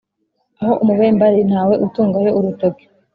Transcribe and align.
Aho 0.61 0.73
umubembe 0.83 1.21
ali 1.29 1.41
ntawe 1.49 1.75
utungayo 1.85 2.29
urutoki. 2.37 2.85